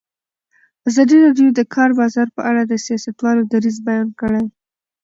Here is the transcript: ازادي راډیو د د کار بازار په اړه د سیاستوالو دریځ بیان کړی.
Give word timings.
ازادي 0.87 1.17
راډیو 1.25 1.49
د 1.53 1.55
د 1.59 1.61
کار 1.75 1.89
بازار 1.99 2.27
په 2.35 2.41
اړه 2.49 2.61
د 2.65 2.73
سیاستوالو 2.85 3.41
دریځ 3.51 3.77
بیان 3.87 4.07
کړی. 4.19 4.45